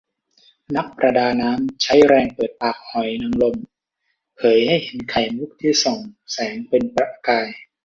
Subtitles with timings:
[0.75, 3.55] นักประดาน้ำ ใช้แรงเปิดปากหอยนางลม
[4.37, 5.99] เผยให้เห็นไข่มุขที่ส่อง
[6.31, 7.49] แสงเป็นประกาย